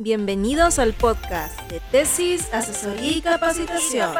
Bienvenidos 0.00 0.78
al 0.78 0.94
podcast 0.94 1.60
de 1.62 1.80
Tesis, 1.90 2.54
Asesoría 2.54 3.16
y 3.16 3.20
Capacitación. 3.20 4.12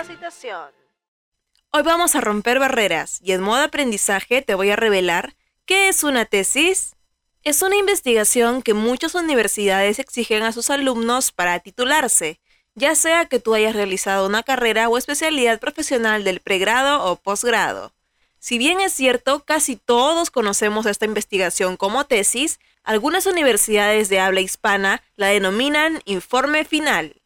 Hoy 1.71 1.83
vamos 1.85 2.17
a 2.17 2.21
romper 2.21 2.59
barreras 2.59 3.21
y 3.23 3.31
en 3.31 3.43
modo 3.43 3.63
aprendizaje 3.63 4.43
te 4.43 4.57
voy 4.57 4.71
a 4.71 4.77
revelar 4.77 5.37
qué 5.67 5.89
es 5.89 6.03
una 6.03 6.25
tesis. 6.25 6.97
Es 7.45 7.63
una 7.63 7.77
investigación 7.77 8.63
que 8.63 8.75
muchas 8.75 9.15
universidades 9.15 10.01
exigen 10.01 10.43
a 10.43 10.51
sus 10.51 10.69
alumnos 10.71 11.31
para 11.31 11.61
titularse, 11.61 12.41
ya 12.75 12.97
sea 12.97 13.27
que 13.27 13.39
tú 13.39 13.55
hayas 13.55 13.77
realizado 13.77 14.27
una 14.27 14.43
carrera 14.43 14.89
o 14.89 14.99
especialidad 14.99 15.61
profesional 15.61 16.25
del 16.25 16.41
pregrado 16.41 17.05
o 17.05 17.15
posgrado. 17.15 17.93
Si 18.41 18.59
bien 18.59 18.81
es 18.81 18.93
cierto, 18.93 19.45
casi 19.45 19.77
todos 19.77 20.33
conocemos 20.33 20.87
esta 20.87 21.05
investigación 21.05 21.77
como 21.77 22.05
tesis, 22.05 22.59
algunas 22.89 23.27
universidades 23.27 24.09
de 24.09 24.19
habla 24.19 24.41
hispana 24.41 25.03
la 25.15 25.27
denominan 25.27 26.01
informe 26.07 26.65
final. 26.65 27.21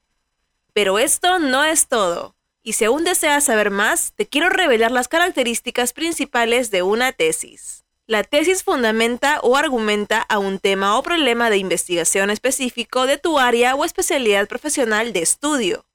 Pero 0.72 0.98
esto 0.98 1.38
no 1.38 1.62
es 1.62 1.86
todo. 1.86 2.34
Y 2.64 2.72
si 2.72 2.84
aún 2.84 3.04
deseas 3.04 3.44
saber 3.44 3.70
más, 3.70 4.12
te 4.16 4.26
quiero 4.26 4.48
revelar 4.48 4.90
las 4.90 5.06
características 5.06 5.92
principales 5.92 6.72
de 6.72 6.82
una 6.82 7.12
tesis. 7.12 7.84
La 8.08 8.24
tesis 8.24 8.64
fundamenta 8.64 9.38
o 9.44 9.56
argumenta 9.56 10.20
a 10.22 10.40
un 10.40 10.58
tema 10.58 10.98
o 10.98 11.04
problema 11.04 11.48
de 11.48 11.58
investigación 11.58 12.30
específico 12.30 13.06
de 13.06 13.18
tu 13.18 13.38
área 13.38 13.76
o 13.76 13.84
especialidad 13.84 14.48
profesional 14.48 15.12
de 15.12 15.22
estudio. 15.22 15.86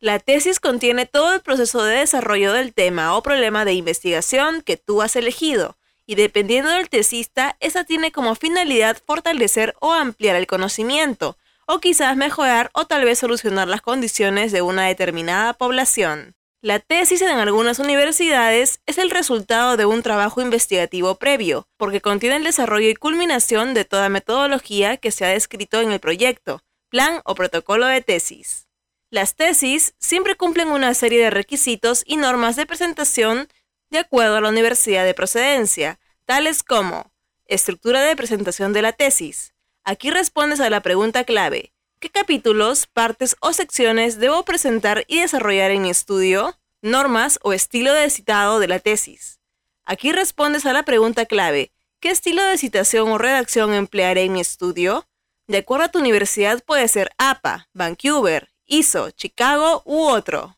La 0.00 0.20
tesis 0.20 0.58
contiene 0.58 1.04
todo 1.04 1.34
el 1.34 1.42
proceso 1.42 1.84
de 1.84 1.96
desarrollo 1.96 2.54
del 2.54 2.72
tema 2.72 3.14
o 3.14 3.22
problema 3.22 3.66
de 3.66 3.74
investigación 3.74 4.62
que 4.62 4.78
tú 4.78 5.02
has 5.02 5.16
elegido, 5.16 5.76
y 6.06 6.14
dependiendo 6.14 6.70
del 6.70 6.88
tesista, 6.88 7.56
esa 7.60 7.84
tiene 7.84 8.12
como 8.12 8.34
finalidad 8.34 8.98
fortalecer 9.06 9.74
o 9.80 9.92
ampliar 9.92 10.36
el 10.36 10.46
conocimiento, 10.46 11.36
o 11.66 11.78
quizás 11.78 12.16
mejorar 12.16 12.70
o 12.74 12.86
tal 12.86 13.04
vez 13.04 13.18
solucionar 13.18 13.68
las 13.68 13.82
condiciones 13.82 14.52
de 14.52 14.62
una 14.62 14.86
determinada 14.86 15.52
población. 15.52 16.34
La 16.60 16.78
tesis 16.78 17.22
en 17.22 17.38
algunas 17.38 17.80
universidades 17.80 18.80
es 18.86 18.98
el 18.98 19.10
resultado 19.10 19.76
de 19.76 19.84
un 19.84 20.02
trabajo 20.02 20.40
investigativo 20.40 21.16
previo, 21.16 21.66
porque 21.76 22.00
contiene 22.00 22.36
el 22.36 22.44
desarrollo 22.44 22.88
y 22.88 22.94
culminación 22.94 23.74
de 23.74 23.84
toda 23.84 24.08
metodología 24.08 24.96
que 24.96 25.10
se 25.10 25.24
ha 25.24 25.28
descrito 25.28 25.80
en 25.80 25.90
el 25.90 25.98
proyecto, 25.98 26.62
plan 26.88 27.20
o 27.24 27.34
protocolo 27.34 27.86
de 27.86 28.00
tesis. 28.00 28.68
Las 29.10 29.34
tesis 29.34 29.94
siempre 29.98 30.36
cumplen 30.36 30.68
una 30.68 30.94
serie 30.94 31.20
de 31.20 31.30
requisitos 31.30 32.04
y 32.06 32.16
normas 32.16 32.54
de 32.54 32.64
presentación 32.64 33.48
de 33.92 33.98
acuerdo 33.98 34.36
a 34.36 34.40
la 34.40 34.48
universidad 34.48 35.04
de 35.04 35.12
procedencia, 35.12 36.00
tales 36.24 36.62
como 36.62 37.12
estructura 37.44 38.00
de 38.00 38.16
presentación 38.16 38.72
de 38.72 38.80
la 38.80 38.92
tesis. 38.92 39.52
Aquí 39.84 40.10
respondes 40.10 40.60
a 40.60 40.70
la 40.70 40.80
pregunta 40.80 41.24
clave, 41.24 41.74
¿qué 42.00 42.08
capítulos, 42.08 42.86
partes 42.86 43.36
o 43.40 43.52
secciones 43.52 44.18
debo 44.18 44.44
presentar 44.44 45.04
y 45.08 45.20
desarrollar 45.20 45.72
en 45.72 45.82
mi 45.82 45.90
estudio? 45.90 46.58
Normas 46.80 47.38
o 47.42 47.52
estilo 47.52 47.92
de 47.92 48.08
citado 48.08 48.60
de 48.60 48.68
la 48.68 48.78
tesis. 48.78 49.40
Aquí 49.84 50.10
respondes 50.10 50.64
a 50.64 50.72
la 50.72 50.84
pregunta 50.84 51.26
clave, 51.26 51.70
¿qué 52.00 52.08
estilo 52.08 52.42
de 52.42 52.56
citación 52.56 53.10
o 53.10 53.18
redacción 53.18 53.74
emplearé 53.74 54.22
en 54.22 54.32
mi 54.32 54.40
estudio? 54.40 55.06
De 55.48 55.58
acuerdo 55.58 55.84
a 55.84 55.88
tu 55.90 55.98
universidad 55.98 56.64
puede 56.64 56.88
ser 56.88 57.10
APA, 57.18 57.68
Vancouver, 57.74 58.48
ISO, 58.64 59.10
Chicago 59.10 59.82
u 59.84 60.04
otro. 60.04 60.56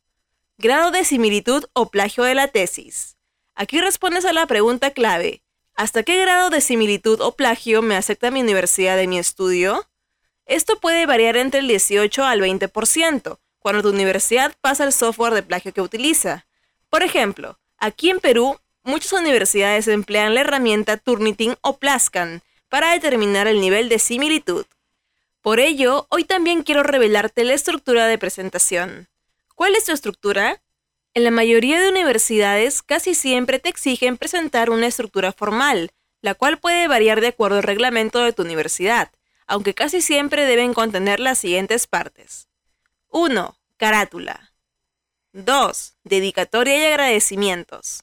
Grado 0.56 0.92
de 0.92 1.04
similitud 1.04 1.64
o 1.72 1.90
plagio 1.90 2.22
de 2.22 2.36
la 2.36 2.46
tesis. 2.46 3.14
Aquí 3.56 3.80
respondes 3.80 4.24
a 4.24 4.32
la 4.32 4.46
pregunta 4.46 4.90
clave. 4.90 5.42
¿Hasta 5.74 6.02
qué 6.02 6.20
grado 6.20 6.50
de 6.50 6.60
similitud 6.60 7.20
o 7.20 7.36
plagio 7.36 7.82
me 7.82 7.96
acepta 7.96 8.30
mi 8.30 8.40
universidad 8.40 8.96
de 8.96 9.06
mi 9.06 9.18
estudio? 9.18 9.88
Esto 10.44 10.80
puede 10.80 11.06
variar 11.06 11.36
entre 11.36 11.60
el 11.60 11.68
18 11.68 12.24
al 12.24 12.40
20%, 12.40 13.38
cuando 13.60 13.82
tu 13.82 13.90
universidad 13.90 14.54
pasa 14.60 14.84
el 14.84 14.92
software 14.92 15.34
de 15.34 15.42
plagio 15.42 15.72
que 15.72 15.80
utiliza. 15.80 16.46
Por 16.90 17.02
ejemplo, 17.02 17.58
aquí 17.78 18.10
en 18.10 18.20
Perú, 18.20 18.58
muchas 18.82 19.12
universidades 19.12 19.86
emplean 19.86 20.34
la 20.34 20.40
herramienta 20.40 20.96
Turnitin 20.96 21.56
o 21.60 21.78
Plascan 21.78 22.42
para 22.68 22.90
determinar 22.90 23.46
el 23.46 23.60
nivel 23.60 23.88
de 23.88 24.00
similitud. 24.00 24.66
Por 25.42 25.60
ello, 25.60 26.06
hoy 26.10 26.24
también 26.24 26.64
quiero 26.64 26.82
revelarte 26.82 27.44
la 27.44 27.54
estructura 27.54 28.06
de 28.08 28.18
presentación. 28.18 29.08
¿Cuál 29.54 29.76
es 29.76 29.84
tu 29.84 29.92
estructura? 29.92 30.60
En 31.16 31.22
la 31.22 31.30
mayoría 31.30 31.80
de 31.80 31.88
universidades 31.88 32.82
casi 32.82 33.14
siempre 33.14 33.60
te 33.60 33.68
exigen 33.68 34.16
presentar 34.16 34.68
una 34.70 34.88
estructura 34.88 35.32
formal, 35.32 35.92
la 36.22 36.34
cual 36.34 36.58
puede 36.58 36.88
variar 36.88 37.20
de 37.20 37.28
acuerdo 37.28 37.58
al 37.58 37.62
reglamento 37.62 38.18
de 38.18 38.32
tu 38.32 38.42
universidad, 38.42 39.12
aunque 39.46 39.74
casi 39.74 40.02
siempre 40.02 40.44
deben 40.44 40.74
contener 40.74 41.20
las 41.20 41.38
siguientes 41.38 41.86
partes. 41.86 42.48
1. 43.10 43.56
Carátula. 43.76 44.52
2. 45.32 45.94
Dedicatoria 46.02 46.78
y 46.78 46.84
agradecimientos. 46.86 48.02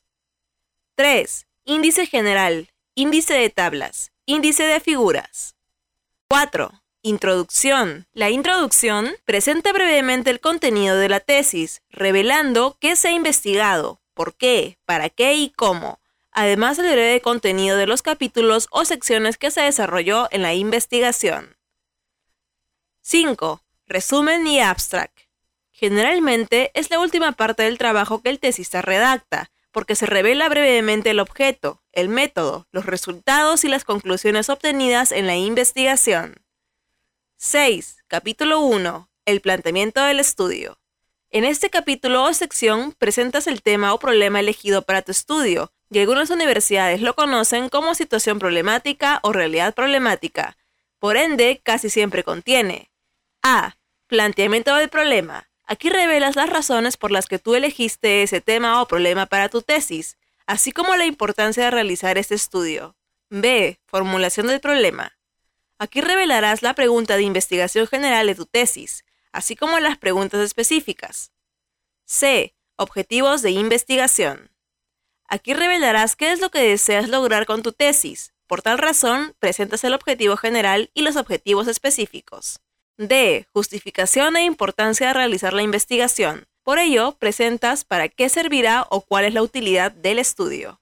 3. 0.95 1.47
Índice 1.65 2.05
general, 2.05 2.71
índice 2.95 3.33
de 3.33 3.49
tablas, 3.49 4.13
índice 4.25 4.63
de 4.63 4.79
figuras. 4.79 5.55
4. 6.29 6.80
Introducción. 7.03 8.05
La 8.13 8.29
introducción 8.29 9.09
presenta 9.25 9.73
brevemente 9.73 10.29
el 10.29 10.39
contenido 10.39 10.95
de 10.97 11.09
la 11.09 11.19
tesis, 11.19 11.81
revelando 11.89 12.77
qué 12.79 12.95
se 12.95 13.07
ha 13.07 13.11
investigado, 13.11 14.03
por 14.13 14.35
qué, 14.35 14.77
para 14.85 15.09
qué 15.09 15.33
y 15.33 15.49
cómo, 15.49 15.99
además 16.31 16.77
del 16.77 16.91
breve 16.91 17.19
contenido 17.21 17.75
de 17.75 17.87
los 17.87 18.03
capítulos 18.03 18.67
o 18.69 18.85
secciones 18.85 19.39
que 19.39 19.49
se 19.49 19.61
desarrolló 19.61 20.27
en 20.29 20.43
la 20.43 20.53
investigación. 20.53 21.57
5. 23.01 23.63
Resumen 23.87 24.45
y 24.45 24.59
abstract. 24.59 25.21
Generalmente 25.71 26.69
es 26.75 26.91
la 26.91 26.99
última 26.99 27.31
parte 27.31 27.63
del 27.63 27.79
trabajo 27.79 28.21
que 28.21 28.29
el 28.29 28.39
tesista 28.39 28.83
redacta, 28.83 29.49
porque 29.71 29.95
se 29.95 30.05
revela 30.05 30.49
brevemente 30.49 31.09
el 31.09 31.19
objeto, 31.19 31.81
el 31.93 32.09
método, 32.09 32.67
los 32.71 32.85
resultados 32.85 33.63
y 33.63 33.69
las 33.69 33.85
conclusiones 33.85 34.49
obtenidas 34.49 35.11
en 35.11 35.25
la 35.25 35.35
investigación. 35.35 36.35
6. 37.43 38.03
Capítulo 38.05 38.59
1. 38.59 39.09
El 39.25 39.41
planteamiento 39.41 39.99
del 40.03 40.19
estudio. 40.19 40.77
En 41.31 41.43
este 41.43 41.71
capítulo 41.71 42.23
o 42.23 42.31
sección 42.35 42.91
presentas 42.91 43.47
el 43.47 43.63
tema 43.63 43.95
o 43.95 43.99
problema 43.99 44.39
elegido 44.39 44.83
para 44.83 45.01
tu 45.01 45.11
estudio, 45.11 45.73
y 45.89 45.97
algunas 45.97 46.29
universidades 46.29 47.01
lo 47.01 47.15
conocen 47.15 47.69
como 47.69 47.95
situación 47.95 48.37
problemática 48.37 49.19
o 49.23 49.33
realidad 49.33 49.73
problemática. 49.73 50.55
Por 50.99 51.17
ende, 51.17 51.59
casi 51.63 51.89
siempre 51.89 52.23
contiene 52.23 52.91
A. 53.41 53.75
Planteamiento 54.05 54.75
del 54.75 54.89
problema. 54.89 55.49
Aquí 55.65 55.89
revelas 55.89 56.35
las 56.35 56.47
razones 56.47 56.95
por 56.95 57.09
las 57.09 57.25
que 57.25 57.39
tú 57.39 57.55
elegiste 57.55 58.21
ese 58.21 58.41
tema 58.41 58.83
o 58.83 58.87
problema 58.87 59.25
para 59.25 59.49
tu 59.49 59.63
tesis, 59.63 60.15
así 60.45 60.71
como 60.71 60.95
la 60.95 61.07
importancia 61.07 61.63
de 61.63 61.71
realizar 61.71 62.19
este 62.19 62.35
estudio. 62.35 62.95
B. 63.31 63.79
Formulación 63.87 64.45
del 64.45 64.59
problema. 64.59 65.17
Aquí 65.81 65.99
revelarás 65.99 66.61
la 66.61 66.75
pregunta 66.75 67.17
de 67.17 67.23
investigación 67.23 67.87
general 67.87 68.27
de 68.27 68.35
tu 68.35 68.45
tesis, 68.45 69.03
así 69.31 69.55
como 69.55 69.79
las 69.79 69.97
preguntas 69.97 70.39
específicas. 70.41 71.31
C. 72.05 72.53
Objetivos 72.75 73.41
de 73.41 73.49
investigación. 73.49 74.51
Aquí 75.27 75.55
revelarás 75.55 76.15
qué 76.15 76.33
es 76.33 76.39
lo 76.39 76.51
que 76.51 76.61
deseas 76.61 77.09
lograr 77.09 77.47
con 77.47 77.63
tu 77.63 77.71
tesis. 77.71 78.35
Por 78.45 78.61
tal 78.61 78.77
razón, 78.77 79.33
presentas 79.39 79.83
el 79.83 79.95
objetivo 79.95 80.37
general 80.37 80.91
y 80.93 81.01
los 81.01 81.15
objetivos 81.15 81.67
específicos. 81.67 82.59
D. 82.97 83.47
Justificación 83.51 84.35
e 84.35 84.43
importancia 84.43 85.07
de 85.07 85.13
realizar 85.13 85.51
la 85.51 85.63
investigación. 85.63 86.45
Por 86.61 86.77
ello, 86.77 87.13
presentas 87.13 87.85
para 87.85 88.07
qué 88.07 88.29
servirá 88.29 88.85
o 88.91 89.01
cuál 89.01 89.25
es 89.25 89.33
la 89.33 89.41
utilidad 89.41 89.91
del 89.91 90.19
estudio. 90.19 90.79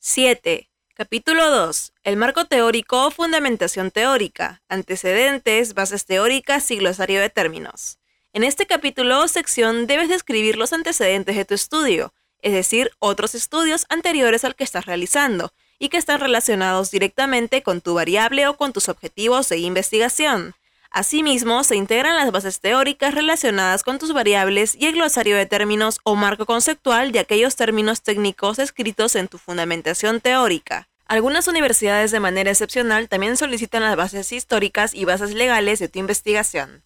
7. 0.00 0.68
Capítulo 0.96 1.50
2. 1.50 1.92
El 2.04 2.16
marco 2.16 2.44
teórico 2.44 3.06
o 3.06 3.10
fundamentación 3.10 3.90
teórica. 3.90 4.62
Antecedentes, 4.68 5.74
bases 5.74 6.06
teóricas 6.06 6.70
y 6.70 6.76
glosario 6.76 7.20
de 7.20 7.30
términos. 7.30 7.98
En 8.32 8.44
este 8.44 8.66
capítulo 8.66 9.20
o 9.20 9.26
sección 9.26 9.88
debes 9.88 10.08
describir 10.08 10.56
los 10.56 10.72
antecedentes 10.72 11.34
de 11.34 11.44
tu 11.44 11.54
estudio, 11.54 12.14
es 12.42 12.52
decir, 12.52 12.92
otros 13.00 13.34
estudios 13.34 13.86
anteriores 13.88 14.44
al 14.44 14.54
que 14.54 14.62
estás 14.62 14.86
realizando 14.86 15.52
y 15.80 15.88
que 15.88 15.96
están 15.96 16.20
relacionados 16.20 16.92
directamente 16.92 17.64
con 17.64 17.80
tu 17.80 17.94
variable 17.94 18.46
o 18.46 18.56
con 18.56 18.72
tus 18.72 18.88
objetivos 18.88 19.48
de 19.48 19.58
investigación. 19.58 20.54
Asimismo, 20.94 21.64
se 21.64 21.74
integran 21.74 22.14
las 22.14 22.30
bases 22.30 22.60
teóricas 22.60 23.16
relacionadas 23.16 23.82
con 23.82 23.98
tus 23.98 24.12
variables 24.12 24.76
y 24.78 24.86
el 24.86 24.92
glosario 24.92 25.36
de 25.36 25.44
términos 25.44 25.98
o 26.04 26.14
marco 26.14 26.46
conceptual 26.46 27.10
de 27.10 27.18
aquellos 27.18 27.56
términos 27.56 28.02
técnicos 28.02 28.60
escritos 28.60 29.16
en 29.16 29.26
tu 29.26 29.38
fundamentación 29.38 30.20
teórica. 30.20 30.88
Algunas 31.14 31.46
universidades 31.46 32.10
de 32.10 32.18
manera 32.18 32.50
excepcional 32.50 33.08
también 33.08 33.36
solicitan 33.36 33.84
las 33.84 33.94
bases 33.94 34.32
históricas 34.32 34.92
y 34.94 35.04
bases 35.04 35.32
legales 35.32 35.78
de 35.78 35.88
tu 35.88 36.00
investigación. 36.00 36.82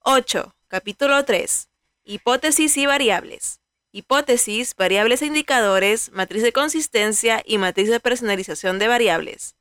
8. 0.00 0.54
Capítulo 0.66 1.22
3. 1.26 1.68
Hipótesis 2.04 2.78
y 2.78 2.86
variables. 2.86 3.60
Hipótesis, 3.92 4.74
variables 4.74 5.20
e 5.20 5.26
indicadores, 5.26 6.10
matriz 6.10 6.42
de 6.42 6.54
consistencia 6.54 7.42
y 7.44 7.58
matriz 7.58 7.90
de 7.90 8.00
personalización 8.00 8.78
de 8.78 8.88
variables. 8.88 9.56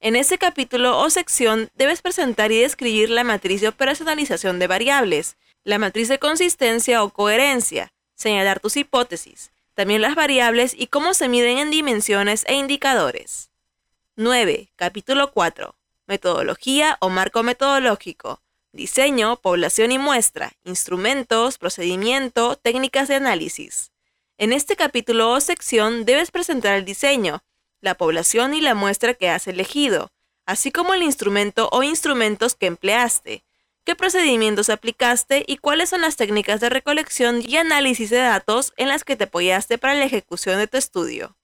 En 0.00 0.16
este 0.16 0.36
capítulo 0.36 0.98
o 0.98 1.08
sección 1.08 1.70
debes 1.76 2.02
presentar 2.02 2.50
y 2.50 2.58
describir 2.58 3.08
la 3.08 3.22
matriz 3.22 3.60
de 3.60 3.68
operacionalización 3.68 4.58
de 4.58 4.66
variables, 4.66 5.36
la 5.62 5.78
matriz 5.78 6.08
de 6.08 6.18
consistencia 6.18 7.04
o 7.04 7.10
coherencia, 7.10 7.92
señalar 8.16 8.58
tus 8.58 8.76
hipótesis, 8.76 9.52
también 9.74 10.02
las 10.02 10.14
variables 10.14 10.74
y 10.76 10.88
cómo 10.88 11.14
se 11.14 11.28
miden 11.28 11.58
en 11.58 11.70
dimensiones 11.70 12.44
e 12.46 12.54
indicadores. 12.54 13.50
9. 14.16 14.70
Capítulo 14.76 15.32
4. 15.32 15.74
Metodología 16.06 16.98
o 17.00 17.08
marco 17.08 17.42
metodológico. 17.42 18.42
Diseño, 18.72 19.36
población 19.36 19.92
y 19.92 19.98
muestra, 19.98 20.52
instrumentos, 20.64 21.58
procedimiento, 21.58 22.56
técnicas 22.56 23.08
de 23.08 23.16
análisis. 23.16 23.92
En 24.38 24.52
este 24.52 24.76
capítulo 24.76 25.30
o 25.30 25.40
sección 25.40 26.04
debes 26.04 26.30
presentar 26.30 26.76
el 26.76 26.84
diseño, 26.84 27.42
la 27.80 27.94
población 27.94 28.54
y 28.54 28.60
la 28.60 28.74
muestra 28.74 29.14
que 29.14 29.28
has 29.28 29.46
elegido, 29.46 30.10
así 30.46 30.72
como 30.72 30.94
el 30.94 31.02
instrumento 31.02 31.68
o 31.72 31.82
instrumentos 31.82 32.54
que 32.54 32.66
empleaste, 32.66 33.44
qué 33.84 33.96
procedimientos 33.96 34.70
aplicaste 34.70 35.44
y 35.46 35.56
cuáles 35.56 35.90
son 35.90 36.02
las 36.02 36.16
técnicas 36.16 36.60
de 36.60 36.68
recolección 36.68 37.42
y 37.46 37.56
análisis 37.56 38.10
de 38.10 38.18
datos 38.18 38.72
en 38.76 38.88
las 38.88 39.04
que 39.04 39.16
te 39.16 39.24
apoyaste 39.24 39.78
para 39.78 39.94
la 39.94 40.04
ejecución 40.04 40.58
de 40.58 40.68
tu 40.68 40.76
estudio. 40.76 41.36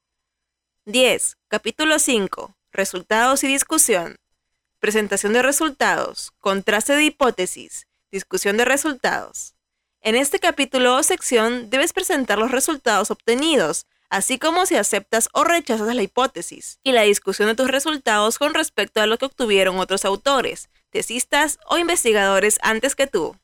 10. 0.87 1.37
Capítulo 1.49 1.99
5. 1.99 2.55
Resultados 2.73 3.45
y 3.45 3.49
discusión. 3.49 4.17
Presentación 4.81 5.33
de 5.33 5.43
resultados, 5.43 6.33
contraste 6.39 6.95
de 6.95 7.05
hipótesis, 7.05 7.89
discusión 8.13 8.57
de 8.57 8.65
resultados. 8.65 9.55
En 10.01 10.15
este 10.15 10.39
capítulo 10.39 10.95
o 10.95 11.03
sección 11.03 11.69
debes 11.71 11.93
presentar 11.93 12.39
los 12.39 12.53
resultados 12.53 13.11
obtenidos, 13.11 13.87
así 14.09 14.39
como 14.39 14.65
si 14.67 14.77
aceptas 14.77 15.29
o 15.33 15.43
rechazas 15.43 15.93
la 15.95 16.03
hipótesis, 16.03 16.79
y 16.85 16.93
la 16.93 17.03
discusión 17.03 17.49
de 17.49 17.57
tus 17.57 17.69
resultados 17.69 18.39
con 18.39 18.55
respecto 18.55 19.01
a 19.01 19.07
lo 19.07 19.19
que 19.19 19.27
obtuvieron 19.27 19.81
otros 19.81 20.05
autores, 20.05 20.71
o 21.67 21.79
investigadores 21.79 22.59
antes 22.63 22.95
que 22.95 23.07
tú. 23.07 23.37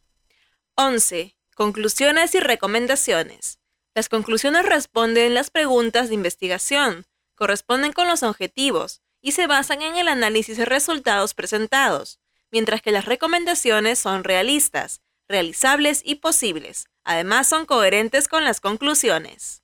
11. 0.77 1.37
Conclusiones 1.55 2.35
y 2.35 2.41
recomendaciones. 2.41 3.59
Las 3.95 4.09
conclusiones 4.09 4.67
responden 4.67 5.35
las 5.35 5.51
preguntas 5.51 6.09
de 6.09 6.15
investigación, 6.15 7.07
corresponden 7.37 7.93
con 7.93 8.09
los 8.09 8.23
objetivos 8.25 9.03
y 9.21 9.33
se 9.33 9.47
basan 9.47 9.83
en 9.83 9.97
el 9.97 10.09
análisis 10.09 10.57
de 10.57 10.65
resultados 10.65 11.33
presentados, 11.35 12.19
mientras 12.51 12.83
que 12.83 12.91
las 12.91 13.05
recomendaciones 13.05 13.99
son 13.99 14.25
realistas, 14.25 15.01
realizables 15.29 16.03
y 16.05 16.17
posibles. 16.17 16.89
Además 17.05 17.47
son 17.47 17.67
coherentes 17.67 18.29
con 18.29 18.45
las 18.45 18.61
conclusiones. 18.61 19.63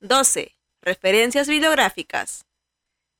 12. 0.00 0.56
Referencias 0.80 1.48
bibliográficas. 1.48 2.46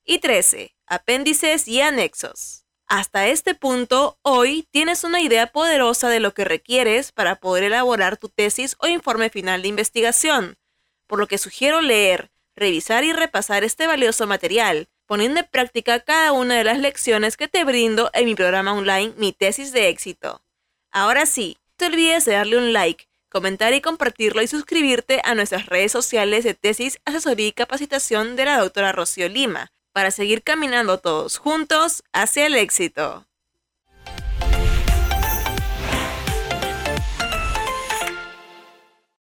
Y 0.05 0.19
13. 0.19 0.77
Apéndices 0.87 1.69
y 1.69 1.81
anexos. 1.81 2.65
Hasta 2.91 3.29
este 3.29 3.55
punto, 3.55 4.19
hoy 4.23 4.67
tienes 4.73 5.05
una 5.05 5.21
idea 5.21 5.47
poderosa 5.47 6.09
de 6.09 6.19
lo 6.19 6.35
que 6.35 6.45
requieres 6.45 7.13
para 7.13 7.37
poder 7.37 7.63
elaborar 7.63 8.17
tu 8.17 8.29
tesis 8.29 8.75
o 8.81 8.89
informe 8.89 9.31
final 9.31 9.63
de 9.63 9.69
investigación, 9.69 10.59
por 11.07 11.21
lo 11.21 11.29
que 11.29 11.39
sugiero 11.39 11.83
leer, 11.83 12.33
revisar 12.57 13.05
y 13.05 13.13
repasar 13.13 13.63
este 13.63 13.87
valioso 13.87 14.27
material, 14.27 14.89
poniendo 15.07 15.39
en 15.39 15.47
práctica 15.47 16.01
cada 16.01 16.33
una 16.33 16.57
de 16.57 16.65
las 16.65 16.81
lecciones 16.81 17.37
que 17.37 17.47
te 17.47 17.63
brindo 17.63 18.11
en 18.13 18.25
mi 18.25 18.35
programa 18.35 18.73
online 18.73 19.15
Mi 19.17 19.33
Tesis 19.33 19.71
de 19.71 19.89
Éxito. 19.89 20.43
Ahora 20.91 21.27
sí, 21.27 21.59
no 21.61 21.75
te 21.77 21.87
olvides 21.87 22.25
de 22.25 22.33
darle 22.33 22.59
un 22.59 22.73
like, 22.73 23.09
comentar 23.29 23.73
y 23.73 23.81
compartirlo 23.81 24.43
y 24.43 24.49
suscribirte 24.49 25.21
a 25.23 25.37
nuestras 25.37 25.67
redes 25.67 25.93
sociales 25.93 26.43
de 26.43 26.55
tesis, 26.55 26.99
asesoría 27.05 27.47
y 27.47 27.53
capacitación 27.53 28.35
de 28.35 28.47
la 28.47 28.59
doctora 28.59 28.91
Rocío 28.91 29.29
Lima, 29.29 29.71
para 30.01 30.11
seguir 30.11 30.43
caminando 30.43 30.97
todos 30.97 31.37
juntos 31.37 32.03
hacia 32.15 32.47
el 32.47 32.55
éxito. 32.55 33.27